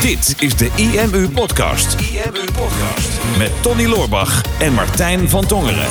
[0.00, 2.00] Dit is de IMU Podcast.
[2.00, 3.38] IMU Podcast.
[3.38, 5.88] Met Tony Loorbach en Martijn van Tongeren.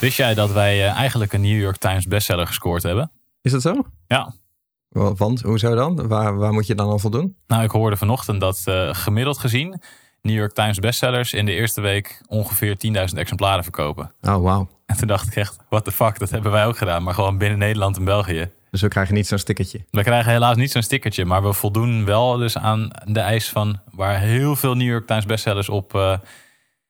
[0.00, 3.10] Wist jij dat wij eh, eigenlijk een New York Times bestseller gescoord hebben?
[3.42, 3.82] Is dat zo?
[4.06, 4.32] Ja.
[4.88, 6.08] Wa- Want, hoezo dan?
[6.08, 7.36] Waar, waar moet je dan al voldoen?
[7.46, 9.82] Nou, ik hoorde vanochtend dat eh, gemiddeld gezien
[10.22, 14.12] New York Times bestsellers in de eerste week ongeveer 10.000 exemplaren verkopen.
[14.22, 14.68] Oh, wauw.
[14.86, 17.02] En toen dacht ik echt, what the fuck, dat hebben wij ook gedaan.
[17.02, 18.50] Maar gewoon binnen Nederland en België.
[18.72, 19.84] Dus we krijgen niet zo'n stickertje.
[19.90, 23.80] We krijgen helaas niet zo'n stickertje, maar we voldoen wel dus aan de eis van
[23.90, 26.18] waar heel veel New York Times bestsellers op, eh,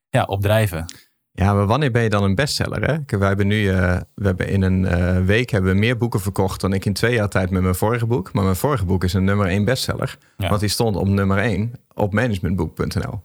[0.09, 0.85] ja, op drijven.
[1.33, 2.91] Ja, maar wanneer ben je dan een bestseller?
[2.91, 3.19] Hè?
[3.19, 6.61] Wij hebben nu, eh, we hebben in een eh, week hebben we meer boeken verkocht
[6.61, 8.33] dan ik in twee jaar tijd met mijn vorige boek.
[8.33, 10.19] Maar mijn vorige boek is een nummer één bestseller.
[10.37, 10.49] Ja.
[10.49, 13.23] Want die stond op nummer één op managementboek.nl.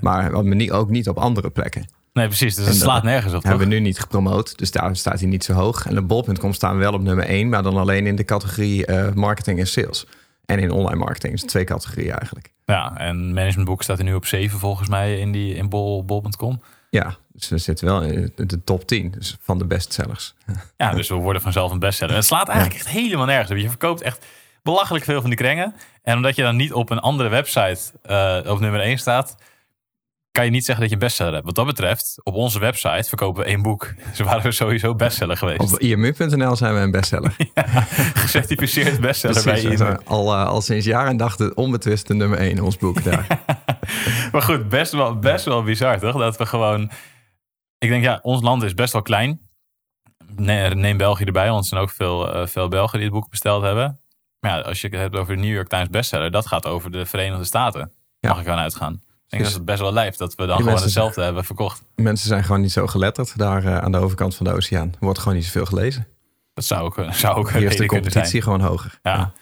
[0.00, 1.86] Maar wat me niet, ook niet op andere plekken.
[2.12, 2.54] Nee, precies.
[2.54, 3.42] Dus het slaat nergens op.
[3.42, 5.86] Hebben we nu niet gepromoot, dus daar staat hij niet zo hoog.
[5.86, 8.86] En op bol.com staan we wel op nummer één, maar dan alleen in de categorie
[8.86, 10.06] eh, marketing en sales.
[10.44, 12.52] En in online marketing, dus twee categorieën eigenlijk.
[12.64, 16.62] Ja, en managementboek staat er nu op 7 volgens mij in, die, in bol, bol.com.
[16.90, 20.34] Ja, dus we zitten wel in de top 10 dus van de bestsellers.
[20.76, 22.14] Ja, dus we worden vanzelf een bestseller.
[22.14, 23.56] Het slaat eigenlijk echt helemaal nergens op.
[23.56, 24.26] Je verkoopt echt
[24.62, 25.74] belachelijk veel van die krengen.
[26.02, 29.36] En omdat je dan niet op een andere website eh, op nummer 1 staat,
[30.38, 31.44] kan je niet zeggen dat je bestseller hebt.
[31.44, 33.92] Wat dat betreft, op onze website verkopen we één boek.
[34.10, 35.60] Dus waren we sowieso bestseller geweest.
[35.60, 37.36] Op imu.nl zijn we een bestseller.
[38.24, 39.96] Gecertificeerd bestseller bij Precies, IMU.
[40.04, 43.26] al, eh, al sinds jaar en dag de onbetwiste nummer 1 ons boek daar.
[44.32, 46.16] Maar goed, best wel, best wel bizar toch?
[46.16, 46.90] Dat we gewoon...
[47.78, 49.40] Ik denk, ja, ons land is best wel klein.
[50.36, 53.30] Nee, neem België erbij, want er zijn ook veel, eh, veel Belgen die het boek
[53.30, 54.00] besteld hebben.
[54.40, 56.90] Maar ja, als je het hebt over de New York Times bestseller, dat gaat over
[56.90, 57.92] de Verenigde Staten.
[58.18, 58.28] Ja.
[58.28, 59.06] Mag ik aan uitgaan.
[59.28, 61.82] Ik denk Dus- dat het best wel lijft dat we dan gewoon hetzelfde hebben verkocht.
[61.96, 64.88] Mensen zijn gewoon niet zo geletterd daar eh, aan de overkant van de oceaan.
[64.88, 66.06] Er wordt gewoon niet zoveel gelezen.
[66.54, 68.98] Dat zou ook, zou ook Hier is de competitie gewoon hoger.
[69.02, 69.32] Ja.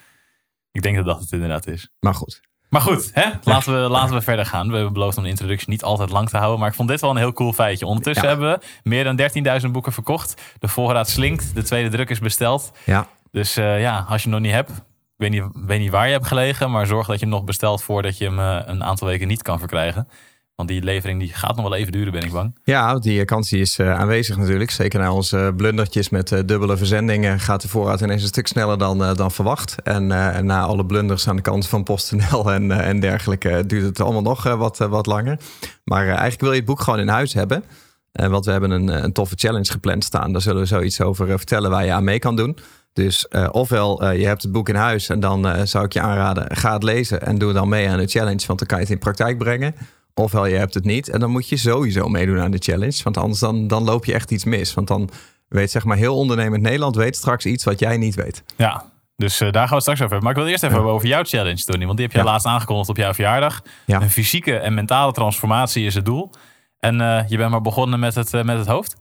[0.73, 1.89] Ik denk dat dat het inderdaad is.
[2.01, 3.31] Maar goed, Maar goed, hè?
[3.43, 4.69] Laten, we, laten we verder gaan.
[4.69, 6.59] We hebben beloofd om de introductie niet altijd lang te houden.
[6.61, 7.87] Maar ik vond dit wel een heel cool feitje.
[7.87, 8.31] Ondertussen Ja.
[8.31, 9.17] hebben we meer dan
[9.63, 10.43] 13.000 boeken verkocht.
[10.59, 11.55] De voorraad slinkt.
[11.55, 12.73] De tweede druk is besteld.
[12.85, 14.71] ja, Dus eh, ja, als je nog niet hebt.
[15.17, 16.71] Weet niet, weet niet waar je hebt gelegen.
[16.71, 19.43] Maar zorg dat je hem nog bestelt voordat je hem eh, een aantal weken niet
[19.43, 20.09] kan verkrijgen.
[20.55, 22.59] Want die levering die gaat nog wel even duren, ben ik bang.
[22.65, 24.71] ja die kans die is eh, aanwezig natuurlijk.
[24.71, 28.79] Zeker na onze blundertjes met eh, dubbele verzendingen gaat de voorraad ineens een stuk sneller
[28.79, 29.83] dan, eh, dan verwacht.
[29.83, 33.65] En eh, na alle blunders aan de kant van PostNL en, eh, en dergelijke eh,
[33.67, 35.39] duurt het allemaal nog eh, wat, eh, wat langer.
[35.85, 37.65] Maar eh, eigenlijk wil je het boek gewoon in huis hebben.
[38.13, 40.33] Eh, want we hebben een, eh, een toffe challenge gepland staan.
[40.33, 42.59] Daar zullen we zoiets over eh, vertellen waar je aan mee kan doen.
[42.97, 45.93] Dus eh, ofwel eh, je hebt het boek in huis en dan eh, zou ik
[45.93, 48.79] je aanraden, ga het lezen en doe dan mee aan de challenge, want dan kan
[48.79, 49.75] je het in praktijk brengen.
[50.15, 53.17] Ofwel je hebt het niet en dan moet je sowieso meedoen aan de challenge, want
[53.17, 54.75] anders dan, dan loop je echt iets mis.
[54.75, 55.11] Want dan
[55.49, 58.43] weet zeg maar heel ondernemend Nederland weet straks iets wat jij niet weet.
[58.57, 58.85] Ja,
[59.17, 60.23] dus daar gaan we het straks over hebben.
[60.23, 61.85] Maar ik wil eerst even hebben over jouw challenge, Tony.
[61.85, 62.31] Want die heb je Ja.
[62.31, 63.63] laatst aangekondigd op jouw verjaardag.
[63.87, 64.03] Ja.
[64.03, 66.31] Een fysieke en mentale transformatie is het doel.
[66.79, 66.95] En
[67.29, 68.97] je bent maar begonnen met het, met het hoofd.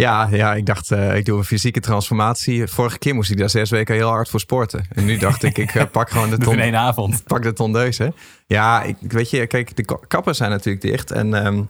[0.00, 2.66] Ja, ja ik dacht, eh, ik doe een fysieke transformatie.
[2.66, 4.86] Vorige keer moest ik daar zes weken heel hard voor sporten.
[4.94, 7.24] En nu dacht ik, ik eh, pak gewoon de ton, in één avond.
[7.26, 8.12] pak de tondeuze.
[8.46, 11.10] Ja, ik, weet je, kijk, de ka- kappen zijn natuurlijk dicht.
[11.10, 11.62] En ehm,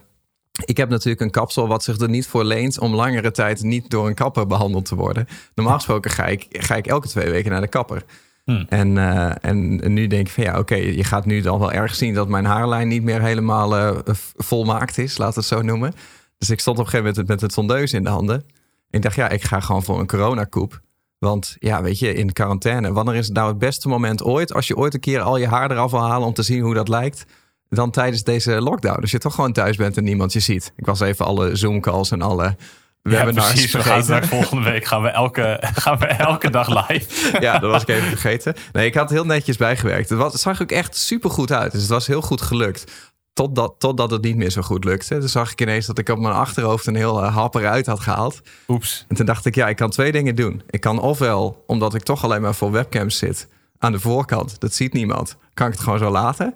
[0.65, 3.91] ik heb natuurlijk een kapsel wat zich er niet voor leent om langere tijd niet
[3.91, 5.29] door een kapper behandeld te worden.
[5.55, 8.03] Normaal gesproken ga ik, ga ik elke twee weken naar de kapper.
[8.45, 8.67] Hmm.
[8.69, 11.73] En, eh, en, en nu denk ik van ja, oké, je gaat nu dan wel
[11.73, 13.95] erg zien dat mijn haarlijn niet meer helemaal
[14.37, 15.95] volmaakt is, laat het zo noemen.
[16.41, 18.45] Dus ik stond op een gegeven moment met het tondeus in de handen.
[18.91, 20.81] Ik dacht, ja, ik ga gewoon voor een coronakoep.
[21.19, 24.55] Want ja, weet je, in quarantaine, wanneer is het nou het beste moment ooit?
[24.55, 26.75] Als je ooit een keer al je haar eraf wil halen om te zien hoe
[26.75, 27.25] dat lijkt.
[27.69, 29.01] Dan tijdens deze lockdown.
[29.01, 30.73] Dus je toch gewoon thuis bent en niemand je ziet.
[30.77, 32.57] Ik was even alle Zoom-calls en alle Ja,
[33.03, 33.73] webinars precies.
[33.73, 37.39] We gaan volgende week gaan we elke, gaan we elke dag live.
[37.47, 38.55] Ja, dat was ik even vergeten.
[38.73, 40.09] Nee, ik had het heel netjes bijgewerkt.
[40.09, 41.73] Het, was, het zag ook echt super goed uit.
[41.73, 42.93] Dus het was heel goed gelukt.
[43.33, 45.19] Totdat, totdat het niet meer zo goed lukte.
[45.19, 48.01] Toen zag ik ineens dat ik op mijn achterhoofd een heel uh, hap eruit had
[48.01, 48.41] gehaald.
[48.69, 49.05] Oeps.
[49.09, 50.63] En toen dacht ik, ja, ik kan twee dingen doen.
[50.71, 53.49] Ik kan ofwel, omdat ik toch alleen maar voor webcams zit,
[53.79, 56.55] aan de voorkant, dat ziet niemand, kan ik het gewoon zo laten.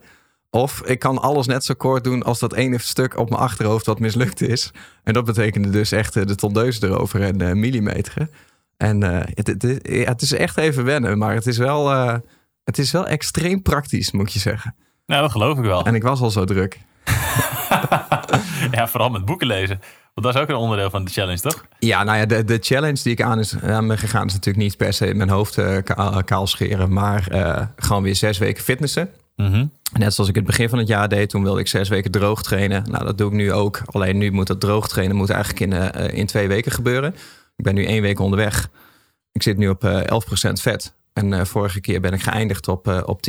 [0.51, 3.87] Of ik kan alles net zo kort doen als dat ene stuk op mijn achterhoofd
[3.87, 4.71] wat mislukt is.
[5.05, 8.31] En dat betekende dus echt eh, de tondeuze erover en eh, millimeteren.
[8.77, 11.91] En eh, het, het, het- ja, het is echt even wennen, maar het is, wel,
[11.91, 12.15] eh,
[12.65, 14.75] het is wel extreem praktisch, moet je zeggen.
[15.07, 15.85] Nou, dat geloof ik wel.
[15.85, 16.79] En ik was al zo druk.
[18.71, 19.81] Ja, vooral met boeken lezen.
[20.15, 21.65] Want dat is ook een onderdeel van de challenge, toch?
[21.79, 24.65] Ja, nou ja, de, de challenge die ik aan, is, aan ben gegaan is natuurlijk
[24.65, 28.63] niet per se mijn hoofd eh, ka- kaal scheren, maar eh, gewoon weer zes weken
[28.63, 29.09] fitnessen.
[29.37, 29.67] Mhm.
[29.93, 32.43] Net zoals ik het begin van het jaar deed, toen wilde ik zes weken droog
[32.43, 32.83] trainen.
[32.91, 33.83] Nou, dat doe ik nu ook.
[33.87, 37.15] Alleen nu moet dat droog trainen moet eigenlijk in, eh, in twee weken gebeuren.
[37.57, 38.69] Ik ben nu één week onderweg.
[39.33, 40.95] Ik zit nu op eh 11% vet.
[41.15, 43.21] En uh, vorige keer ben ik geëindigd op, uh, op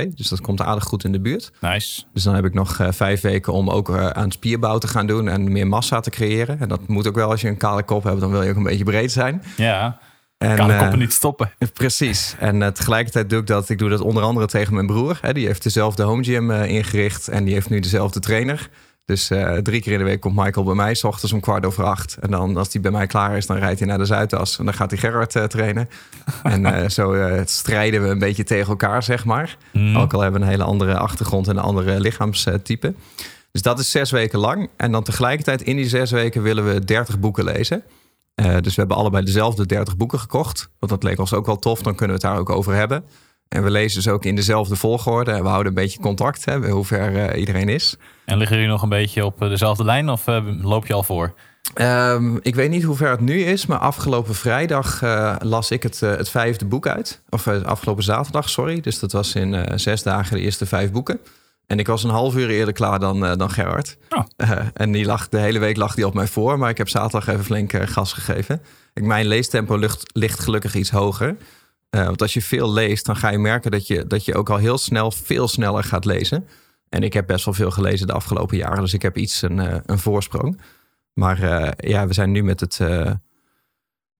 [0.00, 0.08] 10,2.
[0.14, 1.52] Dus dat komt aardig goed in de buurt.
[1.60, 2.02] Nice.
[2.12, 5.28] Dus dan heb ik nog uh, vijf weken om ook aan spierbouw te gaan doen
[5.28, 6.60] en meer massa te creëren.
[6.60, 8.56] En dat moet ook wel als je een kale kop hebt, dan wil je ook
[8.56, 9.42] een beetje breed zijn.
[9.56, 9.98] Ja.
[10.38, 11.52] En, kale koppen niet stoppen.
[11.74, 12.34] Precies.
[12.38, 13.68] En tegelijkertijd doe ik dat.
[13.68, 15.18] Ik doe dat onder andere tegen mijn broer.
[15.20, 18.68] Hè, die heeft dezelfde home gym ingericht en die heeft nu dezelfde trainer.
[19.10, 21.66] Dus uh, drie keer in de week komt Michael bij mij, s ochtends om kwart
[21.66, 22.16] over acht.
[22.20, 24.58] En dan als hij bij mij klaar is, dan rijdt hij naar de Zuidas.
[24.58, 25.88] En dan gaat hij Gerard uh, trainen.
[26.42, 29.56] en uh, zo strijden we een beetje tegen elkaar, zeg maar.
[29.72, 29.96] Mm.
[29.96, 32.94] Ook al hebben we een hele andere achtergrond en een andere lichaamstype.
[33.52, 34.68] Dus dat is zes weken lang.
[34.76, 37.82] En dan tegelijkertijd in die zes weken willen we dertig boeken lezen.
[38.34, 40.70] dus we hebben allebei dezelfde dertig boeken gekocht.
[40.78, 43.04] Want dat leek ons ook wel tof, dan kunnen we het daar ook over hebben.
[43.50, 45.30] En we lezen dus ook in dezelfde volgorde.
[45.30, 47.96] En we houden een beetje contact, hè, hoe ver iedereen is.
[48.24, 51.02] En liggen jullie nog een beetje op eh, dezelfde lijn of uh, loop je al
[51.02, 51.34] voor?
[51.74, 55.82] Um, ik weet niet hoe ver het nu is, maar afgelopen vrijdag uh, las ik
[55.82, 57.22] het, uh, het vijfde boek uit.
[57.28, 58.80] Of afgelopen zaterdag, sorry.
[58.80, 61.20] Dus dat was in zes dagen de eerste vijf boeken.
[61.66, 63.96] En ik was een half uur eerder klaar dan, dan Gerard.
[64.08, 64.24] Oh.
[64.74, 67.28] en die lag, de hele week lag hij op mij voor, maar ik heb zaterdag
[67.28, 68.62] even flink gas gegeven.
[68.94, 69.78] Ik, mijn leestempo
[70.12, 71.36] ligt gelukkig iets hoger.
[71.90, 74.56] Want als je veel leest, dan ga je merken dat je, dat je ook al
[74.56, 76.48] heel snel veel sneller gaat lezen.
[76.88, 79.56] En ik heb best wel veel gelezen de afgelopen jaren, dus ik heb iets een,
[79.56, 80.60] uh, een voorsprong.
[81.12, 82.78] Maar uh, ja, we zijn nu met het,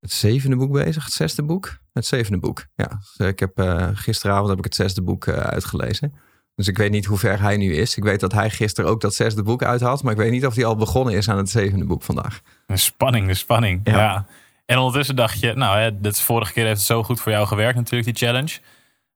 [0.00, 1.78] het zevende boek bezig, het zesde boek.
[1.92, 3.00] Het zevende boek, ja.
[3.16, 6.14] Dus ik heb, gisteravond heb ik het zesde boek uitgelezen.
[6.60, 7.96] Dus ik weet niet hoe ver hij nu is.
[7.96, 10.02] Ik weet dat hij gisteren ook dat zesde boek uit had.
[10.02, 12.40] Maar ik weet niet of hij al begonnen is aan het zevende boek vandaag.
[12.66, 13.80] De spanning, de spanning.
[13.84, 13.92] Ja.
[13.92, 14.26] ja.
[14.70, 17.46] En ondertussen dacht je, nou, hè, dit vorige keer heeft het zo goed voor jou
[17.46, 18.58] gewerkt natuurlijk, die challenge.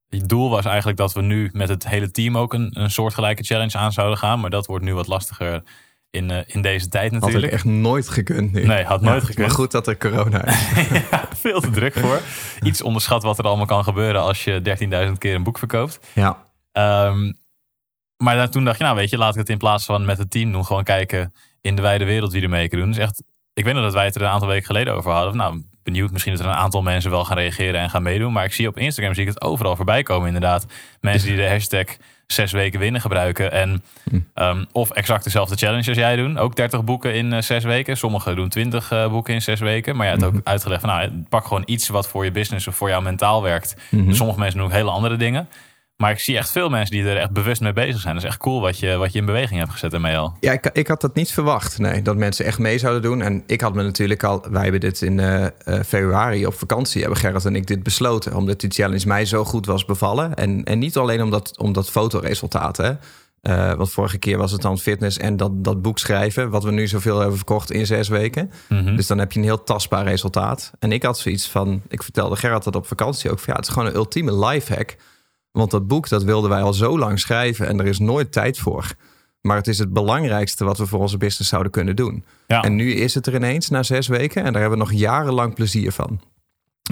[0.09, 3.43] Het doel was eigenlijk dat we nu met het hele team ook een, een soortgelijke
[3.43, 4.41] challenge aan zouden gaan.
[4.41, 5.63] Maar dat wordt nu wat lastiger
[6.11, 7.43] in, uh, in deze tijd natuurlijk.
[7.43, 8.67] Had ik echt nooit gekund nu.
[8.67, 9.47] Nee, had nooit gekund.
[9.47, 10.71] Maar goed dat er corona is.
[11.11, 12.21] ja, veel te druk voor.
[12.63, 14.77] Iets onderschat wat er allemaal kan gebeuren als je
[15.13, 16.01] 13.000 keer een boek verkoopt.
[16.13, 16.39] Ja.
[17.09, 17.39] Um,
[18.17, 20.31] maar toen dacht je, nou weet je, laat ik het in plaats van met het
[20.31, 20.65] team doen.
[20.65, 22.89] Gewoon kijken in de wijde wereld wie er mee kan doen.
[22.89, 23.23] Dus echt,
[23.55, 25.37] ik weet nog dat wij het er een aantal weken geleden over hadden.
[25.37, 26.11] Nou, benieuwd.
[26.11, 28.33] Misschien dat er een aantal mensen wel gaan reageren en gaan meedoen.
[28.33, 30.67] Maar ik zie op Instagram zie ik het overal voorbij komen inderdaad.
[31.01, 31.87] Mensen die de hashtag
[32.27, 33.53] zes weken winnen gebruiken.
[33.53, 34.43] En hm.
[34.43, 36.39] um, of exact dezelfde challenge als jij doen.
[36.39, 37.97] Ook 30 boeken in uh, zes weken.
[37.97, 39.97] Sommigen doen 20 uh, eh, boeken in zes weken.
[39.97, 40.41] Maar je hebt ook mhm.
[40.45, 43.77] uitgelegd van nou, pak gewoon iets wat voor je business of voor jou mentaal werkt.
[43.91, 44.13] Mhm.
[44.13, 45.49] Sommige mensen doen ook hele andere dingen.
[45.97, 48.15] Maar ik zie echt veel mensen die er echt bewust mee bezig zijn.
[48.15, 50.37] Dat is echt cool wat je, wat je in beweging hebt gezet ermee al.
[50.41, 51.79] Ja, ik, ik had dat niet verwacht.
[51.79, 53.23] Nee, dat mensen echt mee zouden doen.
[53.23, 54.45] En ik had me natuurlijk al...
[54.51, 55.47] Wij hebben dit in uh,
[55.87, 57.01] februari op vakantie...
[57.01, 58.35] hebben Gerrit en ik dit besloten.
[58.35, 60.35] Omdat die challenge mij zo goed was bevallen.
[60.35, 63.01] En, en niet alleen omdat, omdat fotoresultaten...
[63.43, 66.51] Uh, want vorige keer was het dan fitness en dat, dat boek schrijven.
[66.51, 68.51] Wat we nu zoveel hebben verkocht in zes weken.
[68.69, 68.97] Mhm.
[68.97, 70.73] Dus dan heb je een heel tastbaar resultaat.
[70.79, 71.83] En ik had zoiets van...
[71.89, 73.39] Ik vertelde Gerrit dat op vakantie ook.
[73.39, 74.97] Van, ja, het is gewoon een ultieme lifehack
[75.59, 78.59] want dat boek, dat wilden wij al zo lang schrijven en er is nooit tijd
[78.59, 78.95] voor.
[79.41, 82.25] Maar het is het belangrijkste wat we voor onze business zouden kunnen doen.
[82.47, 85.55] En nu is het er ineens na zes weken en daar hebben we nog jarenlang
[85.55, 86.21] plezier van.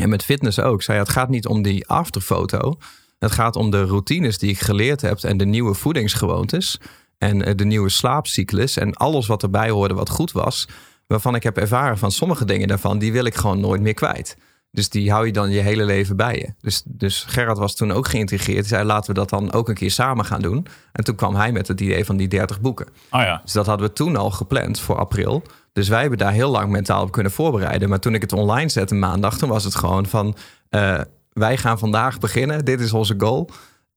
[0.00, 0.82] En met fitness ook.
[0.82, 2.78] Zei, het gaat niet om die afterfoto.
[3.18, 6.80] Het gaat om de routines die ik geleerd heb en de nieuwe voedingsgewoontes.
[7.18, 10.68] En eh, de nieuwe slaapcyclus en alles wat erbij hoorde wat goed was.
[11.06, 14.36] Waarvan ik heb ervaren van sommige dingen daarvan, die wil ik gewoon nooit meer kwijt.
[14.74, 16.54] Dus die hou je dan je hele leven bij je.
[16.60, 18.58] Dus, dus Gerard was toen ook geïntegreerd.
[18.58, 20.66] Hij zei, laten we dat dan ook een keer samen gaan doen.
[20.92, 22.86] En toen kwam hij met het idee van die 30 boeken.
[23.10, 23.40] Oh ja.
[23.44, 25.42] Dus dat hadden we toen al gepland voor april.
[25.72, 27.88] Dus wij hebben daar heel lang mentaal op kunnen voorbereiden.
[27.88, 30.36] Maar toen ik het online zette maandag, toen was het gewoon van...
[30.70, 31.00] Uh,
[31.32, 32.64] wij gaan vandaag beginnen.
[32.64, 33.50] Dit is onze goal.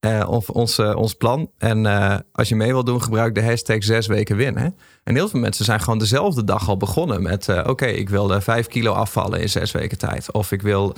[0.05, 1.49] Uh, of ons, uh, ons plan.
[1.57, 4.75] En uh, als je mee wil doen, gebruik de hashtag zes weken winnen.
[5.03, 7.49] En heel veel mensen zijn gewoon dezelfde dag al begonnen met...
[7.67, 10.31] oké, ik wil vijf kilo afvallen in zes weken tijd.
[10.31, 10.95] Of ik wil,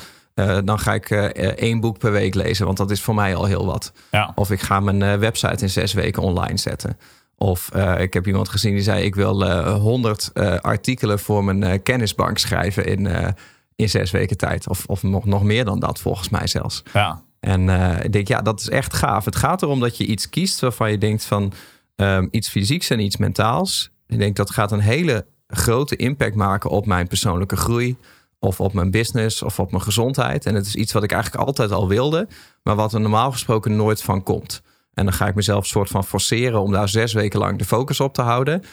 [0.63, 1.09] dan ga ik
[1.55, 3.91] één boek per week lezen, want dat is voor mij al heel wat.
[4.11, 4.31] Ja.
[4.35, 6.97] Of ik ga mijn website in zes weken online zetten.
[7.37, 9.03] Of ik heb iemand gezien die zei...
[9.03, 13.35] ik wil honderd artikelen voor mijn kennisbank schrijven in,
[13.75, 14.69] in zes weken tijd.
[14.69, 16.83] Of, of nog, nog meer dan dat, volgens mij zelfs.
[16.93, 17.25] Ja.
[17.39, 19.25] En uh, ik denk, ja, dat is echt gaaf.
[19.25, 21.53] Het gaat erom dat je iets kiest waarvan je denkt van
[21.95, 23.89] um, iets fysieks en iets mentaals.
[24.07, 27.97] Ik denk dat gaat een hele grote impact maken op mijn persoonlijke groei.
[28.39, 30.45] Of op mijn business of op mijn gezondheid.
[30.45, 32.27] En het is iets wat ik eigenlijk altijd al wilde,
[32.63, 34.61] maar wat er normaal gesproken nooit van komt.
[34.93, 37.99] En dan ga ik mezelf soort van forceren om daar zes weken lang de focus
[37.99, 38.63] op te houden.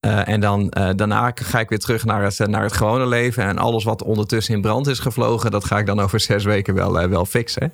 [0.00, 3.44] Uh, en dan uh, daarna ga ik weer terug naar het, naar het gewone leven.
[3.44, 6.74] En alles wat ondertussen in brand is gevlogen, dat ga ik dan over zes weken
[6.74, 7.72] wel, wel fixen.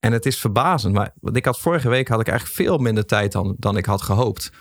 [0.00, 0.94] En het is verbazend.
[0.94, 4.02] Maar ik had vorige week had ik eigenlijk veel minder tijd dan, dan ik had
[4.02, 4.52] gehoopt.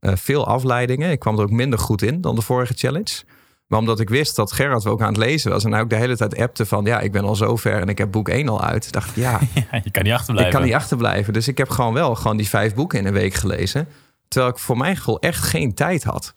[0.00, 1.10] Uh, veel afleidingen.
[1.10, 3.24] Ik kwam er ook minder goed in dan de vorige challenge.
[3.66, 5.96] Maar omdat ik wist dat Gerard ook aan het lezen was en hij ook de
[5.96, 8.48] hele tijd appte van ja, ik ben al zo ver en ik heb boek 1
[8.48, 8.92] al uit.
[8.92, 9.40] Dacht ik, ja,
[9.70, 10.52] Ja, je kan niet achterblijven.
[10.52, 11.32] ik kan niet achterblijven.
[11.32, 13.88] Dus ik heb gewoon wel gewoon die vijf boeken in een week gelezen.
[14.28, 16.32] Terwijl ik voor mijn gevoel echt geen tijd had.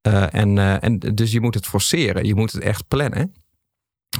[0.00, 2.24] Eh, en, eh, en dus je moet het forceren.
[2.24, 3.34] Je moet het echt plannen.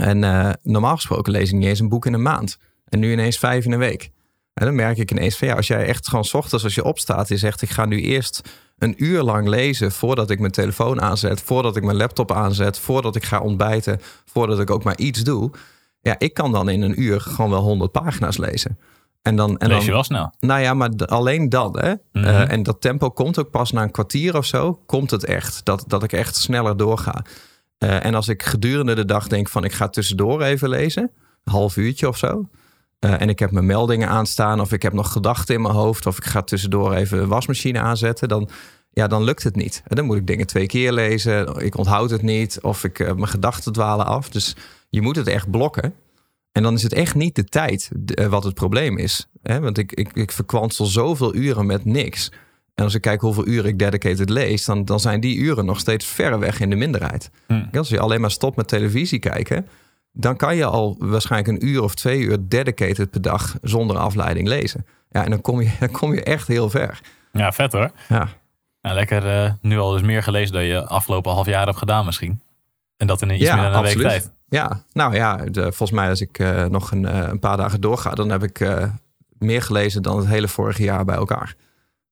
[0.01, 2.59] En eh, normaal gesproken lees ik niet eens een boek in een maand.
[2.89, 4.11] En nu ineens vijf in een week.
[4.55, 7.29] En dan merk ik ineens van ja, als jij echt gewoon ochtends als je opstaat,
[7.29, 8.41] je zegt ik ga nu eerst
[8.79, 13.17] een uur lang lezen voordat ik mijn telefoon aanzet, voordat ik mijn laptop aanzet, voordat
[13.17, 15.51] ik ga ontbijten, voordat ik ook maar iets doe.
[16.01, 18.79] Ja, ik kan dan in een uur gewoon wel 100 pagina's lezen.
[19.23, 20.35] En dan, en Lees je wel snel.
[20.41, 21.79] nou ja, maar alleen dan.
[21.79, 21.95] Hè?
[22.13, 22.25] Mhm.
[22.25, 24.81] Eh, en dat tempo komt ook pas na een kwartier of zo.
[24.87, 25.65] Komt het echt.
[25.65, 27.25] Dat, dat ik echt sneller doorga.
[27.79, 31.11] Eh, en als ik gedurende de dag denk van ik ga tussendoor even lezen.
[31.45, 32.49] Een half uurtje of zo.
[32.99, 34.61] Eh, en ik heb mijn meldingen aanstaan.
[34.61, 36.07] Of ik heb nog gedachten in mijn hoofd.
[36.07, 38.29] Of ik ga tussendoor even een wasmachine aanzetten.
[38.29, 38.49] Dan,
[38.91, 39.83] ja, dan lukt het niet.
[39.87, 41.65] En dan moet ik dingen twee keer lezen.
[41.65, 42.59] Ik onthoud het niet.
[42.61, 44.29] Of ik, eh, mijn gedachten dwalen af.
[44.29, 44.57] Dus
[44.91, 45.95] je moet het echt blokken.
[46.53, 49.29] En dan is het echt niet de tijd eh, wat het probleem is.
[49.43, 49.61] Hè?
[49.61, 52.31] Want ik, ik, ik verkwansel zoveel uren met niks.
[52.75, 55.79] En als ik kijk hoeveel uren ik dedicated lees, dan, dan zijn die uren nog
[55.79, 57.31] steeds verreweg in de minderheid.
[57.47, 57.65] Hm.
[57.73, 59.67] Als je alleen maar stopt met televisie kijken,
[60.19, 64.49] dan kan je al waarschijnlijk een uur of twee uur dedicated per dag zonder afleiding
[64.49, 64.87] lezen.
[65.11, 67.01] Ja, en dan kom je, dan kom je echt heel ver.
[67.33, 67.91] Ja, vet hoor.
[68.09, 68.29] Ja.
[68.83, 72.05] Nou, lekker eh, nu al dus meer gelezen dan je afgelopen half jaar hebt gedaan
[72.05, 72.43] misschien.
[72.97, 74.07] En dat in iets Ja, meer dan een absoluut.
[74.07, 74.33] week tijd.
[74.49, 77.81] Ja, nou ja, de, volgens mij als ik eh, nog een, eh, een paar dagen
[77.81, 78.69] doorga, dan heb ik
[79.39, 81.55] meer gelezen dan het hele vorige jaar bij elkaar.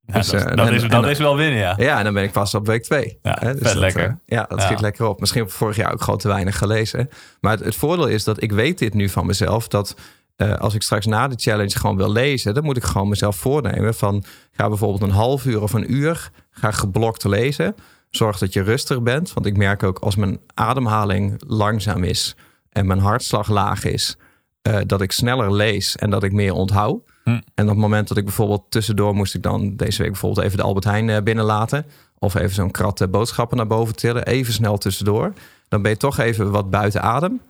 [0.06, 1.74] Ja, Dus, dat, eh, dat en- is, en- dat is wel winnen, ja.
[1.76, 3.18] Ja, en dan ben ik pas op week twee.
[3.22, 4.04] Ja, Hè, dus dat, lekker.
[4.04, 4.64] eh, ja, dat Ja.
[4.66, 5.20] schiet lekker op.
[5.20, 7.08] Misschien heb ik vorig jaar ook gewoon te weinig gelezen.
[7.40, 9.68] Maar het, het voordeel is dat ik weet dit nu van mezelf.
[9.68, 9.94] Dat
[10.36, 12.54] eh, als ik straks na de challenge gewoon wil lezen...
[12.54, 14.24] dan moet ik gewoon mezelf voornemen van...
[14.52, 16.30] ga bijvoorbeeld een half uur of een uur...
[16.50, 17.74] ga geblokt lezen.
[18.10, 19.32] Zorg dat je rustig bent.
[19.32, 22.36] Want ik merk ook als mijn ademhaling langzaam is...
[22.72, 24.16] en mijn hartslag laag is...
[24.62, 27.02] eh, dat ik sneller lees en dat ik meer onthoud.
[27.24, 27.30] Hm.
[27.30, 30.58] En op het moment dat ik bijvoorbeeld tussendoor moest ik dan deze week bijvoorbeeld even
[30.58, 31.86] de Albert Heijn eh, binnenlaten.
[32.18, 34.26] Of even zo'n krat eh, boodschappen naar boven tillen.
[34.26, 35.32] Even snel tussendoor.
[35.68, 37.40] Dan ben je toch even wat buiten adem.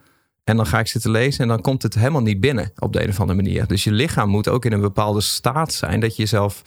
[0.45, 3.02] En dan ga ik zitten lezen en dan komt het helemaal niet binnen op de
[3.02, 3.66] een of andere manier.
[3.66, 6.62] Dus je lichaam moet ook in een bepaalde staat zijn dat je jezelf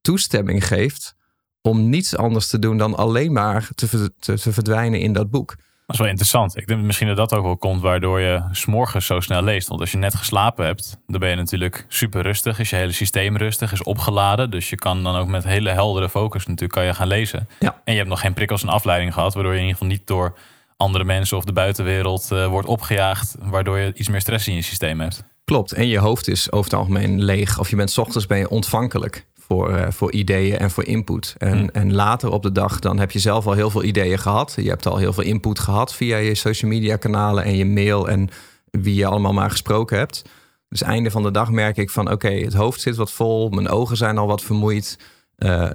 [0.00, 1.14] toestemming geeft
[1.62, 5.56] om niets anders te doen dan alleen maar te, te verdwijnen in dat boek.
[5.86, 6.56] Dat is wel interessant.
[6.56, 9.68] Ik denk misschien dat dat ook wel komt waardoor je s'morgens zo snel leest.
[9.68, 12.58] Want als je net geslapen hebt, dan ben je natuurlijk super rustig.
[12.58, 14.50] Is je hele systeem rustig, is opgeladen.
[14.50, 17.48] Dus je kan dan ook met hele heldere focus natuurlijk kan je gaan lezen.
[17.58, 17.80] Ja.
[17.84, 19.34] En je hebt nog geen prikkels en afleiding gehad.
[19.34, 20.34] Waardoor je in ieder geval niet door
[20.76, 23.36] andere mensen of de buitenwereld eh, wordt opgejaagd.
[23.38, 25.24] Waardoor je iets meer stress in je systeem hebt.
[25.44, 25.72] Klopt.
[25.72, 27.58] En je hoofd is over het algemeen leeg.
[27.58, 31.34] Of je bent 's ochtends ben je ontvankelijk voor, eh, voor ideeën en voor input.
[31.38, 31.68] En, Hmm.
[31.72, 34.54] en later op de dag dan heb je zelf al heel veel ideeën gehad.
[34.56, 38.08] Je hebt al heel veel input gehad via je social media kanalen en je mail
[38.08, 38.28] en
[38.70, 40.24] wie je allemaal maar gesproken hebt.
[40.68, 43.68] Dus einde van de dag merk ik van oké, het hoofd zit wat vol, mijn
[43.68, 44.98] ogen zijn al wat vermoeid.
[45.36, 45.70] Eh,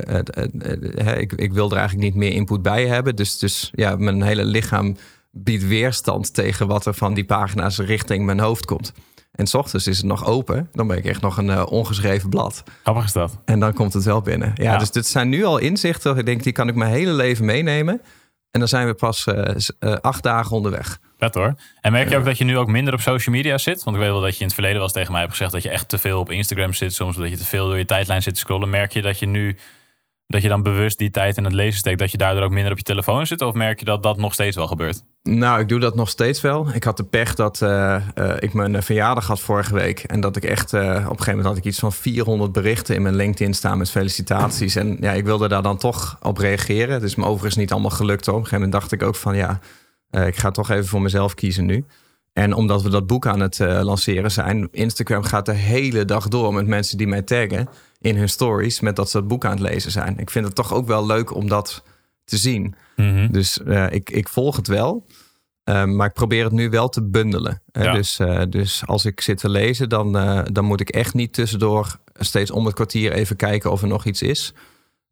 [1.17, 3.15] ik, ik wil er eigenlijk niet meer input bij hebben.
[3.15, 4.95] Dus, dus ja, mijn hele lichaam
[5.31, 8.93] biedt weerstand tegen wat er van die pagina's richting mijn hoofd komt.
[9.39, 10.69] En s ochtends is het nog open.
[10.71, 12.63] Dan ben ik echt nog een eh, ongeschreven blad.
[12.83, 13.39] Grappig is dat.
[13.45, 14.51] En dan komt het wel binnen.
[14.55, 14.77] Ja, Ja.
[14.77, 16.17] dus dit zijn nu al inzichten.
[16.17, 18.01] Ik denk, die kan ik mijn hele leven meenemen.
[18.51, 20.99] En dan zijn we pas eh, eh, acht dagen onderweg.
[21.17, 21.55] Vet hoor.
[21.81, 23.83] En merk je ook dat je nu ook minder op social media zit?
[23.83, 25.51] Want ik weet wel dat je in het verleden wel eens tegen mij hebt gezegd
[25.51, 26.93] dat je echt te veel op Instagram zit.
[26.93, 28.69] Soms dat je te veel door je tijdlijn zit te scrollen.
[28.69, 29.57] Merk je dat je nu,
[30.29, 32.71] dat je dan bewust die tijd in het lezen steekt, dat je daardoor ook minder
[32.71, 33.41] op je telefoon zit?
[33.41, 35.03] Of merk je dat dat nog steeds wel gebeurt?
[35.23, 36.73] Nou, ik doe dat nog steeds wel.
[36.73, 39.99] Ik had de pech dat eh, eh, ik mijn eh, verjaardag had vorige week.
[39.99, 43.01] En dat ik echt, op een gegeven moment had ik iets van 400 berichten in
[43.01, 44.75] mijn LinkedIn staan met felicitaties.
[44.75, 46.93] En ja, ik wilde daar dan toch op reageren.
[46.93, 48.35] Het is me overigens niet allemaal gelukt hoor.
[48.35, 49.59] Op een gegeven moment dacht ik ook van ja,
[50.25, 51.85] ik ga toch even voor mezelf kiezen nu.
[52.33, 56.53] En omdat we dat boek aan het lanceren zijn, Instagram gaat de hele dag door
[56.53, 57.69] met mensen die mij taggen
[57.99, 60.17] in hun stories met dat ze het boek aan het lezen zijn.
[60.17, 61.83] Ik vind het toch ook wel leuk om dat
[62.23, 62.75] te zien.
[62.95, 63.31] Mhm.
[63.31, 65.05] Dus eh, ik, ik volg het wel.
[65.63, 67.61] eh, maar ik probeer het nu wel te bundelen.
[67.71, 67.93] Ja.
[67.93, 71.33] Dus, eh, dus als ik zit te lezen, dan, eh, dan moet ik echt niet
[71.33, 74.53] tussendoor steeds om het kwartier even kijken of er nog iets is.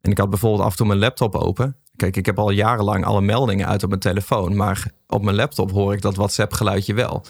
[0.00, 1.76] En ik had bijvoorbeeld af en toe mijn laptop open.
[1.96, 4.56] Kijk, ik heb al jarenlang alle meldingen uit op mijn telefoon.
[4.56, 7.24] Maar op mijn laptop hoor ik dat WhatsApp-geluidje wel.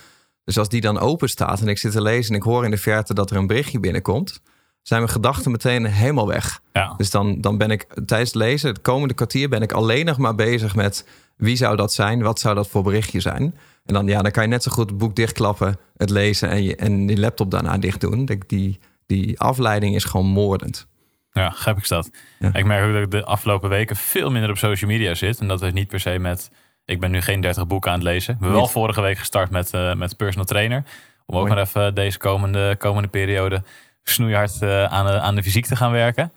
[0.44, 2.70] Dus als die dan open staat en ik zit te lezen en ik hoor in
[2.70, 4.40] de verte dat er een berichtje binnenkomt,
[4.82, 6.60] zijn mijn gedachten meteen helemaal weg.
[6.72, 6.94] Ja.
[6.96, 10.18] Dus dan, dan ben ik tijdens het lezen, het komende kwartier, ben ik alleen nog
[10.18, 11.06] maar bezig met
[11.36, 13.54] wie zou dat zijn, wat zou dat voor berichtje zijn.
[13.84, 16.62] En dan, ja, dan kan je net zo goed het boek dichtklappen, het lezen en
[16.62, 18.24] je, en die laptop daarna dicht doen.
[18.46, 20.86] Die, die, afleiding is gewoon moordend.
[21.32, 22.10] Ja, gek is dat.
[22.38, 22.54] Ja.
[22.54, 25.40] Ik merk ook dat ik de afgelopen weken veel minder op social media zit.
[25.40, 26.50] En dat heeft niet per se met
[26.84, 28.34] Ik ben nu geen 30 boeken aan het lezen.
[28.34, 30.84] We hebben wel vorige week gestart met, eh, met personal trainer.
[31.26, 31.54] Om ook Mooi.
[31.54, 33.62] maar even deze komende, komende periode
[34.08, 36.32] snoeihard eh, aan, de, aan de fysiek te gaan werken.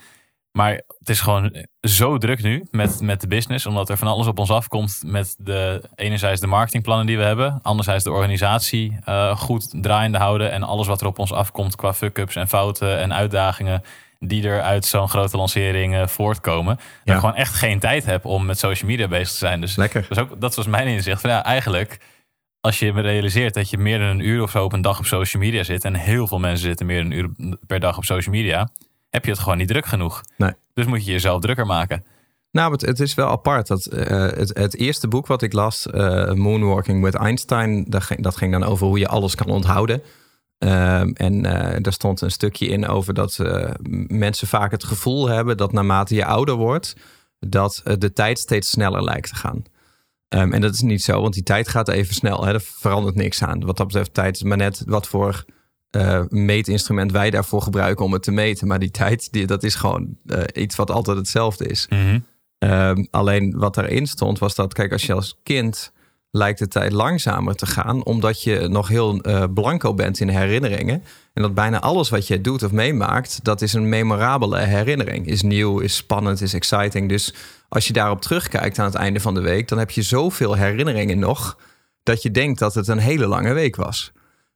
[0.51, 3.65] Maar het is gewoon zo druk nu met, met de business.
[3.65, 7.59] Omdat er van alles op ons afkomt met de enerzijds de marketingplannen die we hebben.
[7.61, 10.51] Anderzijds de organisatie eh, goed draaiende houden.
[10.51, 13.83] En alles wat er op ons afkomt qua fuck-ups en fouten en uitdagingen.
[14.19, 16.75] Die er uit zo'n grote lancering eh, voortkomen.
[17.03, 19.61] Dat ik gewoon echt geen tijd heb om met social media bezig te zijn.
[19.61, 20.05] Dus Lekker.
[20.09, 21.21] dat, is ook, dat was mijn inzicht.
[21.21, 21.99] Van, ja, eigenlijk,
[22.61, 25.05] als je realiseert dat je meer dan een uur of zo op een dag op
[25.05, 25.85] social media zit.
[25.85, 28.69] En heel veel mensen zitten meer dan een uur per dag op social media.
[29.09, 30.23] Heb je het gewoon niet druk genoeg.
[30.37, 30.53] Nee.
[30.73, 32.05] Dus moet je jezelf drukker maken.
[32.51, 33.67] Nou, het, het is wel apart.
[33.67, 38.23] Dat, eh, het, het eerste boek wat ik las, eh, Moonwalking with Einstein, dat ging,
[38.23, 40.01] dat ging dan over hoe je alles kan onthouden.
[40.57, 43.39] Ehm, en eh daar stond een stukje in over dat
[44.07, 46.95] mensen vaak het gevoel hebben dat naarmate je ouder wordt,
[47.39, 49.63] dat de tijd steeds sneller lijkt te gaan.
[50.31, 52.45] Ehm, en dat is niet zo, want die tijd gaat even snel.
[52.45, 52.53] Hè?
[52.53, 53.65] Er verandert niks aan.
[53.65, 55.45] Wat dat betreft, tijd is maar net wat voor
[55.89, 58.67] eh, meetinstrument wij daarvoor gebruiken om het te meten.
[58.67, 61.87] Maar die tijd, die, dat is gewoon eh, iets wat altijd hetzelfde is.
[62.57, 65.91] Ehm, alleen wat daarin stond was dat, kijk, als je als kind
[66.31, 71.03] lijkt de tijd langzamer te gaan, omdat je nog heel eh, blanco bent in herinneringen.
[71.33, 75.27] En dat bijna alles wat je doet of meemaakt, dat is een memorabele herinnering.
[75.27, 77.09] Is nieuw, is spannend, is exciting.
[77.09, 77.33] Dus
[77.73, 81.19] als je daarop terugkijkt aan het einde van de week, dan heb je zoveel herinneringen
[81.19, 81.57] nog,
[82.03, 84.11] dat je denkt dat het een hele lange week was.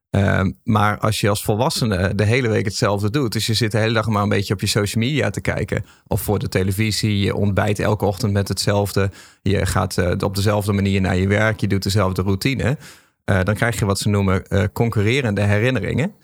[0.09, 3.77] Ehm, maar als je als volwassene de hele week hetzelfde doet, dus je zit de
[3.77, 7.19] hele dag maar een beetje op je social media te kijken of voor de televisie,
[7.19, 11.59] je ontbijt elke ochtend met hetzelfde, je gaat eh, op dezelfde manier naar je werk,
[11.59, 12.77] je doet dezelfde routine,
[13.25, 16.15] eh, dan krijg je wat ze noemen eh, concurrerende herinneringen.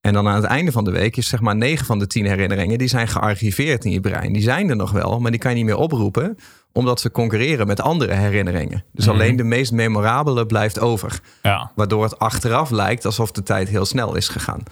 [0.00, 2.26] En dan aan het einde van de week is zeg maar 9 van de 10
[2.26, 4.32] herinneringen, die zijn gearchiveerd in je brein.
[4.32, 6.36] Die zijn er nog wel, maar die kan je niet meer oproepen,
[6.72, 8.84] omdat ze concurreren met andere herinneringen.
[8.92, 9.14] Dus Mhm.
[9.14, 11.20] alleen de meest memorabele blijft over.
[11.42, 11.72] Ja.
[11.74, 14.62] Waardoor het achteraf lijkt alsof de tijd heel snel is gegaan.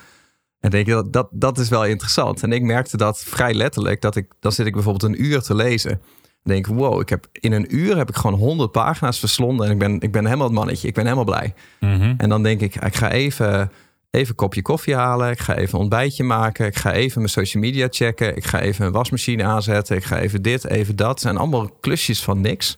[0.60, 2.42] En denk je, dat, dat, dat is wel interessant.
[2.42, 4.00] En ik merkte dat vrij letterlijk.
[4.00, 6.00] Dat ik, dan zit ik bijvoorbeeld een uur te lezen.
[6.42, 9.66] Denk wow, ik heb, in een uur heb ik gewoon 100 pagina's verslonden.
[9.66, 10.88] En ik ben, ik ben helemaal het mannetje.
[10.88, 11.54] Ik ben helemaal blij.
[11.80, 12.14] Mhm.
[12.16, 13.72] En dan denk ik, ik ga even,
[14.10, 15.30] even een kopje koffie halen.
[15.30, 16.66] Ik ga even een ontbijtje maken.
[16.66, 18.36] Ik ga even mijn social media checken.
[18.36, 19.96] Ik ga even een wasmachine aanzetten.
[19.96, 21.08] Ik ga even dit, even dat.
[21.08, 22.76] Het zijn allemaal klusjes van niks.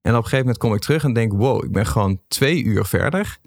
[0.00, 2.64] En op een gegeven moment kom ik terug en denk, wow, ik ben gewoon twee
[2.64, 3.38] uur verder.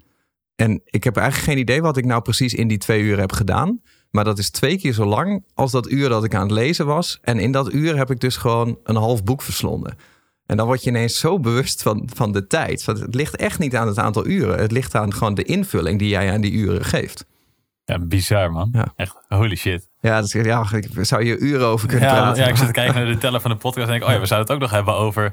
[0.54, 3.32] En ik heb eigenlijk geen idee wat ik nou precies in die twee uur heb
[3.32, 3.80] gedaan.
[4.10, 6.86] Maar dat is twee keer zo lang als dat uur dat ik aan het lezen
[6.86, 7.18] was.
[7.22, 9.96] En in dat uur heb ik dus gewoon een half boek verslonden.
[10.46, 12.84] En dan word je ineens zo bewust van, van de tijd.
[12.84, 14.58] Want het ligt echt niet aan het aantal uren.
[14.58, 17.26] Het ligt aan gewoon de invulling die jij aan die uren geeft.
[17.84, 18.68] ja, bizar man.
[18.72, 18.92] Ja.
[18.96, 19.88] Echt, holy shit.
[20.00, 22.42] Ja, dus, ja ik zou hier uren over kunnen Ja, praten.
[22.42, 24.20] ja, ik zit te kijken naar de teller van de podcast en denk, oh ja,
[24.20, 25.32] we zouden het ook nog hebben over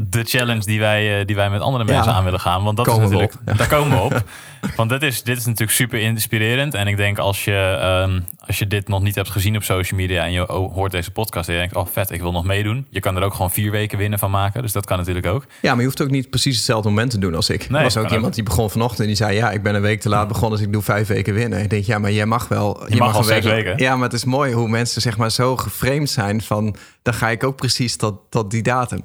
[0.00, 1.92] de challenge die wij, eh, die wij met andere Ja.
[1.92, 2.64] mensen aan willen gaan.
[2.64, 3.38] Want dat Komen is natuurlijk.
[3.46, 3.52] Ja.
[3.52, 4.22] daar komen we op.
[4.76, 6.74] Want dit is, dit is natuurlijk super inspirerend.
[6.74, 10.00] En ik denk als je, ehm, als je dit nog niet hebt gezien op social
[10.00, 12.86] media en je hoort deze podcast en je denkt, oh vet, ik wil nog meedoen.
[12.90, 14.62] Je kan er ook gewoon vier weken winnen van maken.
[14.62, 15.46] Dus dat kan natuurlijk ook.
[15.62, 17.68] Ja, maar je hoeft ook niet precies hetzelfde moment te doen als ik.
[17.68, 18.34] Nee, er was ook iemand ook.
[18.34, 19.36] die begon vanochtend en die zei...
[19.36, 21.62] ja, ik ben een week te laat begonnen, dus ik doe vijf weken winnen.
[21.62, 22.84] Ik denk, ja, maar jij mag wel...
[22.88, 23.78] Je, mag al een zes weken.
[23.78, 26.76] Ja, maar het is mooi hoe mensen zeg maar zo geframed zijn van...
[27.02, 29.02] dan ga ik ook precies tot, tot die datum.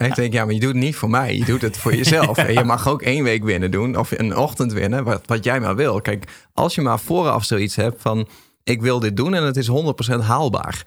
[0.00, 1.36] En ik denk, ja, maar je doet het niet voor mij.
[1.36, 2.36] Je doet het voor jezelf.
[2.38, 5.60] En je mag ook één week winnen doen of een ochtend winnen, wat, wat jij
[5.60, 6.00] maar wil.
[6.00, 8.28] Kijk, als je maar vooraf zoiets hebt van...
[8.64, 9.72] ik wil dit doen en het is 100%
[10.20, 10.86] haalbaar.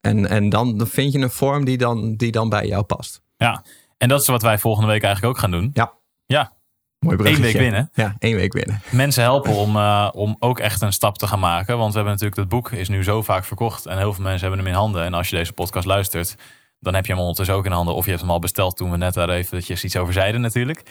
[0.00, 3.22] En, en dan, dan vind je een vorm die dan, die dan bij jou past.
[3.36, 3.64] Ja,
[3.98, 5.70] en dat is wat wij volgende week eigenlijk ook gaan doen.
[5.72, 5.92] Ja.
[6.26, 6.52] Ja,
[6.98, 7.52] Mooi Eén bruggetje.
[7.52, 7.90] week winnen.
[7.94, 8.80] Ja, één week winnen.
[8.90, 11.78] mensen helpen om, eh, om ook echt een stap te gaan maken.
[11.78, 13.86] Want we hebben natuurlijk, dat boek is nu zo vaak verkocht.
[13.86, 15.04] En heel veel mensen hebben hem in handen.
[15.04, 16.34] En als je deze podcast luistert,
[16.84, 17.94] dan heb je hem ondertussen ook in handen.
[17.94, 20.82] Of je hebt hem al besteld toen we net daar eventjes iets over zeiden natuurlijk.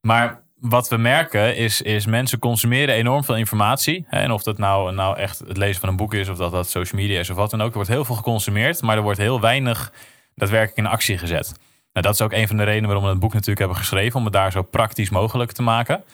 [0.00, 4.06] Maar wat we merken is, is mensen consumeren enorm veel informatie.
[4.08, 6.68] En of dat nou, nou echt het lezen van een boek is, of dat dat
[6.68, 7.68] social media is of wat dan ook.
[7.68, 9.92] Er wordt heel veel geconsumeerd, maar er wordt heel weinig
[10.34, 11.52] daadwerkelijk in actie gezet.
[11.92, 14.18] Nou, dat is ook een van de redenen waarom we het boek natuurlijk hebben geschreven.
[14.18, 16.04] Om het daar zo praktisch mogelijk te maken.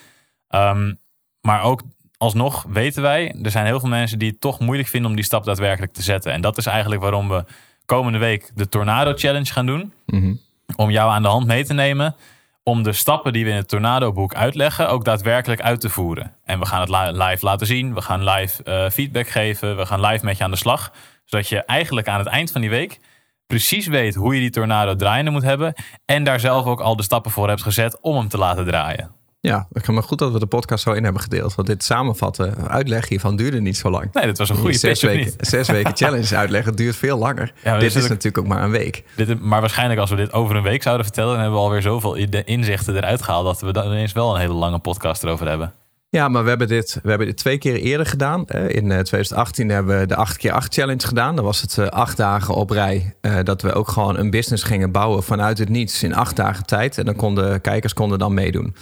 [0.47, 0.93] Ehm,
[1.41, 1.81] maar ook
[2.17, 5.25] alsnog weten wij, er zijn heel veel mensen die het toch moeilijk vinden om die
[5.25, 6.31] stap daadwerkelijk te zetten.
[6.31, 7.45] En dat is eigenlijk waarom we
[7.87, 9.93] komende week de Tornado Challenge gaan doen.
[10.05, 10.33] Mhm.
[10.75, 12.15] Om jou aan de hand mee te nemen.
[12.63, 16.33] Om de stappen die we in het Tornado boek uitleggen ook daadwerkelijk uit te voeren.
[16.45, 17.93] En we gaan het li- live laten zien.
[17.93, 19.77] We gaan live eh, feedback geven.
[19.77, 20.91] We gaan live met je aan de slag.
[21.25, 22.99] Zodat je eigenlijk aan het eind van die week
[23.47, 25.73] precies weet hoe je die Tornado draaiende moet hebben.
[26.05, 29.11] En daar zelf ook al de stappen voor hebt gezet om hem te laten draaien.
[29.39, 31.55] Ja, ik maar goed dat we de podcast zo in hebben gedeeld.
[31.55, 34.13] Want dit samenvatten, uitleg hiervan duurde niet zo lang.
[34.13, 37.53] Nee, dat was een goede zes pitch, weken, zes weken challenge uitleggen duurt veel langer.
[37.63, 39.03] Ja, dit dit is natuurlijk ook maar een week.
[39.15, 41.31] Dit, maar waarschijnlijk als we dit over een week zouden vertellen...
[41.31, 43.45] dan hebben we alweer zoveel in- inzichten eruit gehaald...
[43.45, 45.73] dat we dan ineens wel een hele lange podcast erover hebben.
[46.09, 48.47] Ja, maar we hebben dit, we hebben dit twee keer eerder gedaan.
[48.47, 51.35] Eh, In eh, 2018 hebben we de 8 keer 8 challenge gedaan.
[51.35, 54.63] Dan was het eh, acht dagen op rij eh, dat we ook gewoon een business
[54.63, 56.97] gingen bouwen vanuit het niets in acht dagen tijd.
[56.97, 58.75] En dan konden kijkers konden dan meedoen.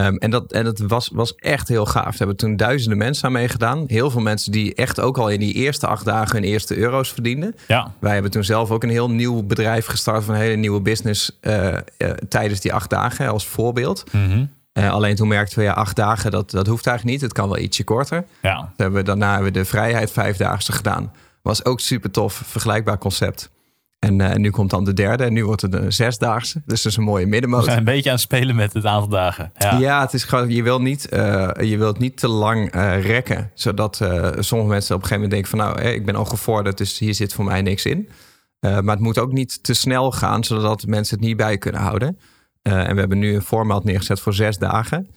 [0.00, 2.12] Ehm, en dat, en dat was, was echt heel gaaf.
[2.12, 3.84] Er hebben toen duizenden mensen aan meegedaan.
[3.86, 7.12] Heel veel mensen die echt ook al in die eerste acht dagen hun eerste euro's
[7.12, 7.54] verdienden.
[7.66, 10.80] Ja, Wij hebben toen zelf ook een heel nieuw bedrijf gestart van een hele nieuwe
[10.80, 11.80] business eh, eh,
[12.28, 14.04] tijdens die acht dagen als voorbeeld.
[14.12, 14.44] Mhm.
[14.72, 17.28] Eh, alleen toen merkten we ja, acht dagen, dat, dat hoeft eigenlijk niet.
[17.28, 18.24] Het kan wel ietsje korter.
[18.42, 18.56] ja.
[18.56, 21.12] Toen hebben we, daarna hebben we de Vrijheid Vijfdaagse gedaan.
[21.42, 23.50] Was ook super tof, vergelijkbaar concept.
[24.00, 26.62] En eh, nu komt dan de derde en nu wordt het een zesdaagse.
[26.64, 27.64] Dus dat is een mooie We middenmoot.
[27.64, 29.52] zijn een beetje aan het spelen met het aantal dagen.
[29.58, 33.04] Ja, Ja, het is gewoon, je wil niet, eh, je wilt niet te lang eh,
[33.04, 33.50] rekken.
[33.54, 33.96] Zodat
[34.38, 37.14] sommige mensen op een gegeven moment denken van nou, ik ben al gevorderd, dus hier
[37.14, 38.08] zit voor mij niks in.
[38.60, 42.18] Maar het moet ook niet te snel gaan, zodat mensen het niet bij kunnen houden.
[42.62, 45.08] En we hebben nu een format neergezet voor zes dagen.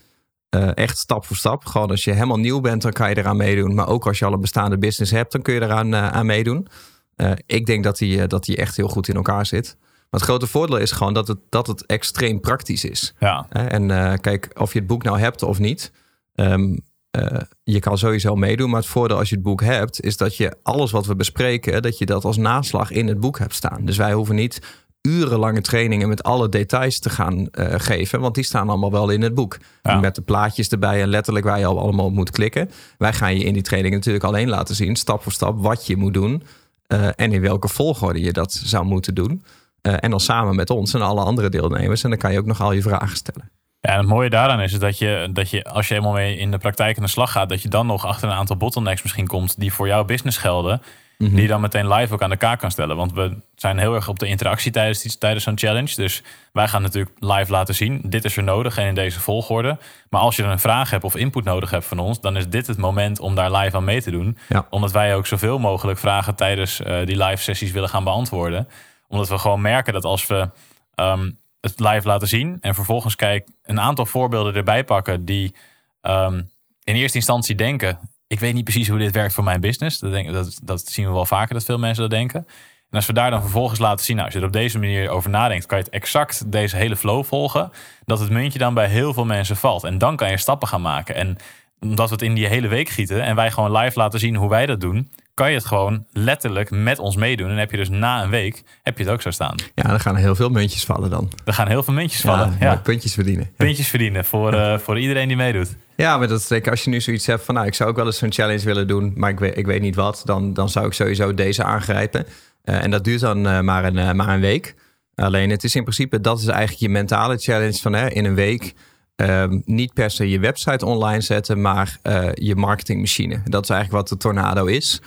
[0.74, 1.66] Echt stap voor stap.
[1.66, 3.74] Gewoon als je helemaal nieuw bent, dan kan je eraan meedoen.
[3.74, 6.68] Maar ook als je al een bestaande business hebt, dan kun je eraan aan meedoen.
[7.16, 9.76] Eh, ik denk dat die, eh, dat die echt heel goed in elkaar zit.
[9.80, 13.14] Maar het grote voordeel is gewoon dat het, dat het extreem praktisch is.
[13.20, 13.46] ja.
[13.50, 15.92] Hè, En eh, kijk, of je het boek nou hebt of niet.
[16.36, 16.76] ehm,
[17.12, 18.70] eh, je kan sowieso meedoen.
[18.70, 21.82] Maar het voordeel als je het boek hebt, is dat je alles wat we bespreken,
[21.82, 23.86] dat je dat als naslag in het boek hebt staan.
[23.86, 24.62] Dus wij hoeven niet
[25.02, 28.20] urenlange trainingen met alle details te gaan eh, geven.
[28.20, 29.58] Want die staan allemaal wel in het boek.
[29.82, 30.00] Ja.
[30.00, 32.70] Met de plaatjes erbij en letterlijk waar je al allemaal op moet klikken.
[32.98, 35.98] Wij gaan je in die training natuurlijk alleen laten zien, stap voor stap, wat je
[35.98, 36.44] moet doen.
[36.88, 39.44] Eh, en in welke volgorde je dat zou moeten doen.
[39.82, 42.04] Eh, en dan samen met ons en alle andere deelnemers.
[42.04, 43.52] En dan kan je ook nog al je vragen stellen.
[43.80, 46.52] Ja, en het mooie daaraan is dat je, dat je, als je eenmaal mee in
[46.52, 49.28] de praktijk aan de slag gaat, dat je dan nog achter een aantal bottlenecks misschien
[49.28, 50.82] komt die voor jouw business gelden.
[51.18, 52.96] Die je dan meteen live ook aan de kaak kan stellen.
[52.96, 55.96] Want we zijn heel erg op de interactie tijdens, tijdens zo'n challenge.
[55.96, 58.02] Dus wij gaan natuurlijk live laten zien.
[58.06, 59.78] Dit is er nodig en in deze volgorde.
[60.10, 62.50] Maar als je dan een vraag hebt of input nodig hebt van ons, dan is
[62.50, 64.38] dit het moment om daar live aan mee te doen.
[64.48, 64.68] Ja.
[64.70, 68.68] Omdat wij ook zoveel mogelijk vragen tijdens eh, die live sessies willen gaan beantwoorden.
[69.08, 70.50] Omdat we gewoon merken dat als we
[70.96, 75.56] ehm, het live laten zien en vervolgens kijk een aantal voorbeelden erbij pakken die
[76.02, 76.42] ehm,
[76.84, 80.00] in eerste instantie denken: ik weet niet precies hoe dit werkt voor mijn business.
[80.00, 82.46] Dat, denk, dat, dat zien we wel vaker dat veel mensen dat denken.
[82.90, 85.10] En als we daar dan vervolgens laten zien, nou, als je er op deze manier
[85.10, 87.72] over nadenkt, kan je het exact deze hele flow volgen.
[88.06, 89.84] Dat het muntje dan bij heel veel mensen valt.
[89.84, 91.16] En dan kan je stappen gaan maken.
[91.16, 91.38] En
[91.80, 94.50] omdat we het in die hele week gieten en wij gewoon live laten zien hoe
[94.50, 97.50] wij dat doen, kan je het gewoon letterlijk met ons meedoen.
[97.50, 99.56] En heb je dus na een week heb je het ook zo staan.
[99.76, 101.32] Ja, dan gaan er heel veel muntjes vallen dan.
[101.46, 102.56] Er gaan heel veel muntjes vallen.
[102.60, 103.52] Ja, puntjes verdienen.
[103.58, 105.76] Puntjes verdienen voor, eh, voor iedereen die meedoet.
[105.96, 107.56] Ja, maar dat is zeker als je nu zoiets hebt van...
[107.56, 109.14] nou, ik zou ook wel eens zo'n challenge willen doen...
[109.16, 112.26] maar ik weet, ik weet niet wat, dan, dan zou ik sowieso deze aangrijpen.
[112.64, 114.76] Eh, en dat duurt dan eh, maar, een, maar een week.
[115.16, 118.36] Alleen het is in principe, dat is eigenlijk je mentale challenge van hè, in een
[118.36, 118.74] week...
[119.16, 121.98] ehm, niet per se je website online zetten, maar
[122.34, 123.42] je marketingmachine.
[123.46, 125.02] Dat is eigenlijk wat de Tornado is.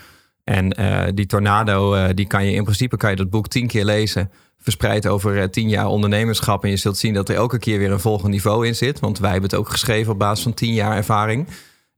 [0.46, 3.66] En eh, die Tornado, eh, die kan je in principe kan je dat boek tien
[3.66, 4.30] keer lezen.
[4.58, 6.64] Verspreid over eh, tien jaar ondernemerschap.
[6.64, 9.00] En je zult zien dat er elke keer weer een volgend niveau in zit.
[9.00, 11.46] Want wij hebben het ook geschreven op basis van tien jaar ervaring.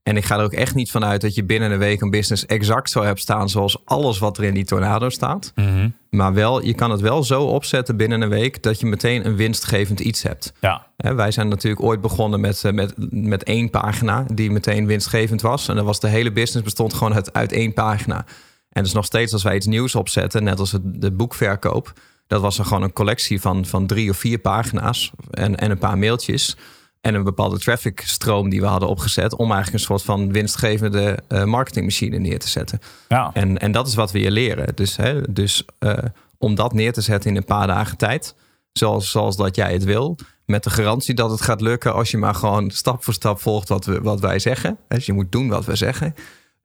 [0.09, 2.11] En ik ga er ook echt niet van uit dat je binnen een week een
[2.11, 5.53] business exact zo hebt staan zoals alles wat er in die tornado staat.
[5.55, 5.89] Mhm.
[6.11, 9.37] Maar wel, je kan het wel zo opzetten binnen een week dat je meteen een
[9.37, 10.53] winstgevend iets hebt.
[10.61, 15.41] Ja, wij zijn natuurlijk ooit begonnen met, eh, met, met één pagina die meteen winstgevend
[15.41, 15.69] was.
[15.69, 18.25] En dan was de hele business bestond gewoon uit, uit één pagina.
[18.73, 21.93] En dus nog steeds als wij iets nieuws opzetten, net als het, de boekverkoop,
[22.27, 25.79] dat was er gewoon een collectie van, van drie of vier pagina's en, en een
[25.79, 26.57] paar mailtjes.
[27.01, 31.45] En een bepaalde trafficstroom die we hadden opgezet om eigenlijk een soort van winstgevende eh,
[31.45, 32.81] marketingmachine neer te zetten.
[33.09, 33.31] ja.
[33.33, 34.73] En, en dat is wat we je leren.
[34.75, 35.99] Dus, hè, dus eh,
[36.39, 38.35] om dat neer te zetten in een paar dagen tijd,
[38.73, 42.19] zoals, zoals dat jij het wil, met de garantie dat het gaat lukken als je
[42.19, 44.79] maar gewoon stap voor stap volgt wat, we, wat wij zeggen.
[44.89, 46.15] Dus je moet doen wat we zeggen.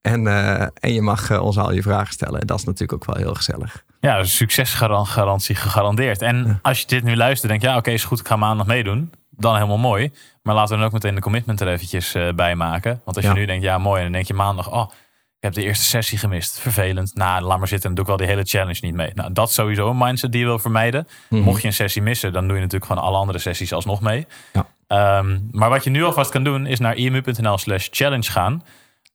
[0.01, 2.39] En, eh, en je mag ons al je vragen stellen.
[2.39, 3.83] En dat is natuurlijk ook wel heel gezellig.
[3.99, 6.21] Ja, dus succesgarantie gegarandeerd.
[6.21, 8.65] En als je dit nu luistert, denk je, ja, oké, is goed, ik ga maandag
[8.65, 9.11] meedoen.
[9.37, 10.11] Dan helemaal mooi.
[10.43, 13.01] Maar laten we dan ook meteen de commitment er eventjes eh, bij maken.
[13.05, 13.33] Want als Ja.
[13.33, 13.97] je nu denkt, ja, mooi.
[13.97, 14.89] En dan denk je maandag, oh,
[15.37, 16.59] ik heb de eerste sessie gemist.
[16.59, 17.15] Vervelend.
[17.15, 17.93] Nou, laat maar zitten.
[17.93, 19.11] Dan doe ik wel die hele challenge niet mee.
[19.13, 21.07] Nou, dat is sowieso een mindset die je wil vermijden.
[21.29, 24.27] Mocht je een sessie missen, dan doe je natuurlijk gewoon alle andere sessies alsnog mee.
[24.53, 24.65] Ja.
[24.87, 28.63] Ehm, maar wat je nu alvast kan doen, is naar imu.nl slash challenge gaan.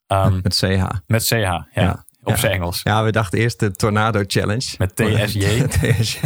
[0.07, 0.85] Ehm, Met CH.
[1.07, 1.67] met CH, ja.
[1.73, 2.05] Ja.
[2.23, 2.81] Op zijn Engels.
[2.83, 4.75] Ja, we dachten eerst de Tornado Challenge.
[4.79, 5.63] Met TSJ.
[5.81, 6.21] TSJ.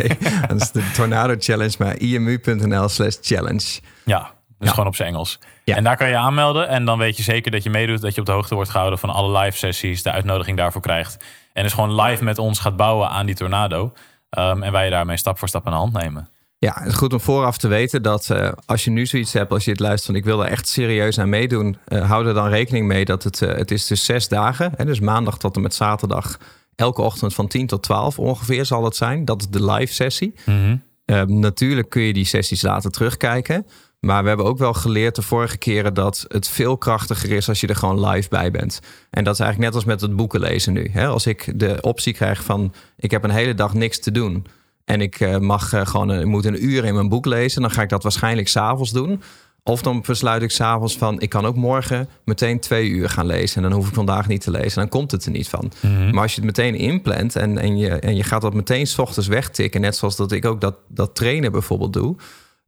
[0.48, 3.80] Dat is de Tornado Challenge, maar imu.nl slash challenge.
[4.04, 5.38] Ja, Dus gewoon op zijn Engels.
[5.64, 5.76] Ja.
[5.76, 6.68] En daar kan je aanmelden.
[6.68, 8.00] En dan weet je zeker dat je meedoet.
[8.00, 10.02] Dat je op de hoogte wordt gehouden van alle live sessies.
[10.02, 11.24] De uitnodiging daarvoor krijgt.
[11.52, 13.92] En dus gewoon live met ons gaat bouwen aan die tornado.
[14.30, 16.28] Ehm, en wij je daarmee stap voor stap aan de hand nemen.
[16.64, 19.52] Ja, het is goed om vooraf te weten dat eh, als je nu zoiets hebt,
[19.52, 22.34] als je het luistert van ik wil er echt serieus aan meedoen, uh, hou er
[22.34, 24.72] dan rekening mee dat het, uh, het is dus zes dagen.
[24.76, 26.38] Hè, dus maandag tot en met zaterdag,
[26.74, 29.24] elke ochtend van 10 tot 12 ongeveer zal het zijn.
[29.24, 30.34] Dat is de live sessie.
[30.44, 31.40] Mm -hmm.
[31.40, 33.66] natuurlijk kun je die sessies later terugkijken.
[34.00, 37.60] Maar we hebben ook wel geleerd de vorige keren dat het veel krachtiger is als
[37.60, 38.80] je er gewoon live bij bent.
[39.10, 40.88] En dat is eigenlijk net als met het boeken lezen nu.
[40.92, 41.06] Hè?
[41.06, 44.46] Als ik de optie krijg van ik heb een hele dag niks te doen.
[44.84, 47.62] En ik uh, mag uh, gewoon ik moet een uur in mijn boek lezen.
[47.62, 49.22] Dan ga ik dat waarschijnlijk s'avonds doen.
[49.64, 53.56] Of dan besluit ik s'avonds van ik kan ook morgen meteen twee uur gaan lezen.
[53.56, 54.78] En dan hoef ik vandaag niet te lezen.
[54.78, 55.72] Dan komt het er niet van.
[55.80, 55.92] Mhm.
[55.92, 56.10] Mm -hmm.
[56.10, 58.98] Maar als je het meteen inplant en, en, je, en je gaat dat meteen s
[58.98, 59.80] ochtends wegtikken.
[59.80, 62.16] Net zoals dat ik ook dat, dat trainen bijvoorbeeld doe.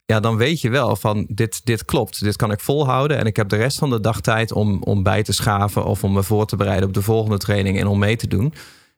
[0.07, 2.25] Ja, dan weet je wel van dit, dit klopt.
[2.25, 3.19] Dit kan ik volhouden.
[3.19, 5.85] En ik heb de rest van de dag tijd om, om bij te schaven.
[5.85, 8.55] Of om me voor te bereiden op de volgende training en om mee te doen.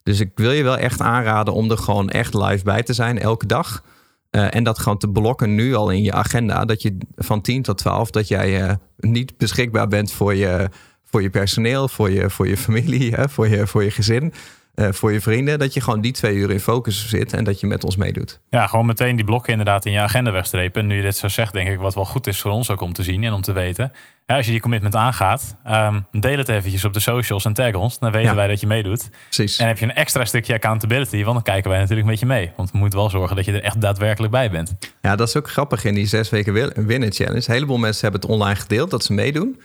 [0.06, 3.18] Dus ik wil je wel echt aanraden om er gewoon echt live bij te zijn,
[3.18, 3.82] elke dag.
[4.30, 6.64] Uh, en dat gewoon te blokken nu al in je agenda.
[6.64, 10.68] Dat je van 10 tot 12, dat jij uh, niet beschikbaar bent voor je,
[11.04, 14.32] voor je personeel, voor je, voor je familie, hè, voor, je, voor je gezin.
[14.76, 17.60] Uh, voor je vrienden, dat je gewoon die twee uur in focus zit en dat
[17.60, 18.40] je met ons meedoet.
[18.50, 20.80] Ja, gewoon meteen die blokken inderdaad in je agenda wegstrepen.
[20.82, 22.80] En nu je dit zo zegt, denk ik wat wel goed is voor ons ook
[22.80, 23.92] om te zien en om te weten.
[24.26, 27.74] Ja, als je die commitment aangaat, um, deel het eventjes op de socials en tag
[27.74, 27.98] ons.
[27.98, 28.34] Dan weten Ja.
[28.36, 29.10] wij dat je meedoet.
[29.30, 29.58] Precies.
[29.58, 32.52] En heb je een extra stukje accountability, want dan kijken wij natuurlijk met je mee.
[32.56, 34.74] Want we moeten wel zorgen dat je er echt daadwerkelijk bij bent.
[35.02, 37.42] Ja, dat is ook grappig in die zes weken winnen challenge.
[37.46, 39.60] Een heleboel mensen hebben het online gedeeld dat ze meedoen.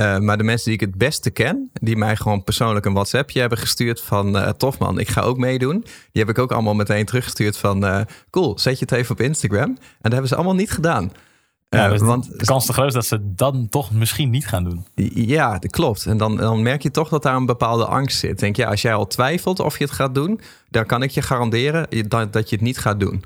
[0.00, 3.40] Uh, maar de mensen die ik het beste ken, die mij gewoon persoonlijk een WhatsAppje
[3.40, 5.80] hebben gestuurd van uh, tof man, ik ga ook meedoen.
[6.12, 9.20] Die heb ik ook allemaal meteen teruggestuurd van uh, cool, zet je het even op
[9.20, 9.68] Instagram.
[9.68, 11.12] En dat hebben ze allemaal niet gedaan.
[11.68, 14.64] Ja, dus want de kans te groot is dat ze dan toch misschien niet gaan
[14.64, 14.86] doen.
[15.14, 16.06] ja, dat klopt.
[16.06, 18.38] En dan, dan merk je toch dat daar een bepaalde angst zit.
[18.38, 21.22] Denk ja, als jij al twijfelt of je het gaat doen, dan kan ik je
[21.22, 23.24] garanderen dat, dat je het niet gaat doen.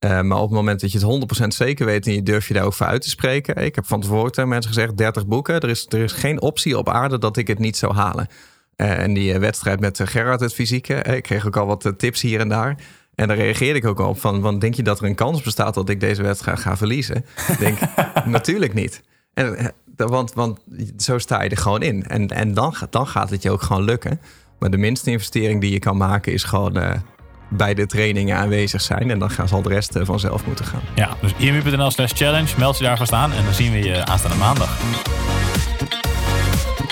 [0.00, 2.54] Uh, maar op het moment dat je het 100% zeker weet en je durf je
[2.54, 3.56] daar ook voor uit te spreken.
[3.56, 5.60] Ik heb van tevoren tegen mensen gezegd: 30 boeken.
[5.60, 8.28] Er is, er is geen optie op aarde dat ik het niet zou halen.
[8.76, 10.94] Uh, en die wedstrijd met Gerard, het fysieke.
[10.94, 12.76] Ik kreeg ook al wat tips hier en daar.
[13.14, 15.88] En daar reageerde ik ook op van, denk je dat er een kans bestaat dat
[15.88, 17.24] ik deze wedstrijd ga verliezen?
[17.48, 17.78] Ik denk,
[18.24, 19.02] natuurlijk niet.
[19.34, 20.60] En, eh, want, want
[20.96, 22.06] zo sta je er gewoon in.
[22.06, 24.20] En, en dan, dan gaat het je ook gewoon lukken.
[24.58, 27.02] Maar de minste investering die je kan maken is gewoon
[27.48, 29.10] bij de trainingen aanwezig zijn.
[29.10, 30.82] En dan gaan zal de rest uh, vanzelf moeten gaan.
[30.94, 32.48] Ja, dus imu.nl slash challenge.
[32.58, 34.78] Meld je daar vast aan en dan zien we je aanstaande maandag.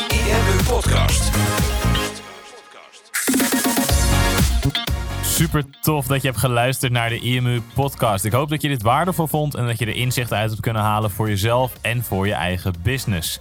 [0.08, 1.30] IMU Podcast.
[5.22, 8.24] Super tof dat je hebt geluisterd naar de IMU podcast.
[8.24, 10.82] Ik hoop dat je dit waardevol vond en dat je er inzichten uit hebt kunnen
[10.82, 13.40] halen voor jezelf en voor je eigen business.